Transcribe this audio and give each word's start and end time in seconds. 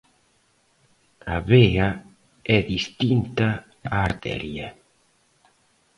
A 1.35 1.37
vea 1.49 1.89
é 2.57 2.59
distinta 2.73 3.47
á 3.95 3.97
arteria. 4.07 4.67